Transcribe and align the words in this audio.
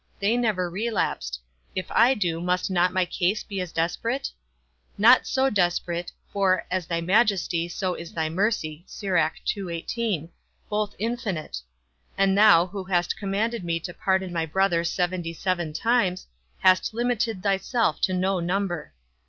They 0.19 0.35
never 0.35 0.67
relapsed; 0.67 1.39
if 1.75 1.85
I 1.91 2.15
do, 2.15 2.41
must 2.41 2.71
not 2.71 2.91
my 2.91 3.05
case 3.05 3.43
be 3.43 3.61
as 3.61 3.71
desperate? 3.71 4.31
Not 4.97 5.27
so 5.27 5.51
desperate; 5.51 6.11
for 6.33 6.65
as 6.71 6.87
thy 6.87 7.01
majesty, 7.01 7.67
so 7.67 7.93
is 7.93 8.11
thy 8.11 8.27
mercy, 8.27 8.83
both 10.71 10.95
infinite; 10.97 11.57
and 12.17 12.35
thou, 12.35 12.65
who 12.65 12.85
hast 12.85 13.15
commanded 13.15 13.63
me 13.63 13.79
to 13.81 13.93
pardon 13.93 14.33
my 14.33 14.47
brother 14.47 14.83
seventy 14.83 15.33
seven 15.33 15.71
times, 15.71 16.25
hast 16.61 16.95
limited 16.95 17.43
thyself 17.43 18.01
to 18.01 18.13
no 18.15 18.39
number. 18.39 18.93